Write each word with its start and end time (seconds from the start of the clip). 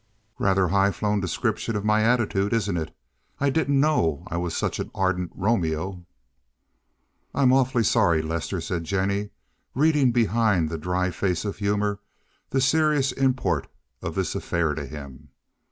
"Rather 0.39 0.69
high 0.69 0.89
flown 0.89 1.19
description 1.19 1.75
of 1.75 1.85
my 1.85 2.01
attitude, 2.01 2.53
isn't 2.53 2.75
it? 2.75 2.91
I 3.39 3.51
didn't 3.51 3.79
know 3.79 4.23
I 4.31 4.35
was 4.37 4.57
such 4.57 4.79
an 4.79 4.89
ardent 4.95 5.31
Romeo." 5.35 6.03
"I'm 7.35 7.53
awfully 7.53 7.83
sorry, 7.83 8.23
Lester," 8.23 8.61
said 8.61 8.83
Jennie, 8.83 9.29
reading 9.75 10.11
behind 10.11 10.69
the 10.69 10.79
dry 10.79 11.11
face 11.11 11.45
of 11.45 11.57
humor 11.57 11.99
the 12.49 12.59
serious 12.59 13.11
import 13.11 13.67
of 14.01 14.15
this 14.15 14.33
affair 14.33 14.73
to 14.73 14.87
him. 14.87 15.29